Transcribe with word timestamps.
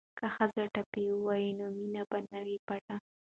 که 0.17 0.25
ښځې 0.35 0.63
ټپې 0.73 1.03
ووايي 1.11 1.51
نو 1.59 1.65
مینه 1.77 2.01
به 2.09 2.17
نه 2.31 2.39
وي 2.45 2.57
پټه. 2.67 2.95